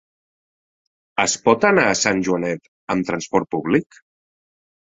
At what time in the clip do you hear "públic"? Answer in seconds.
3.57-4.01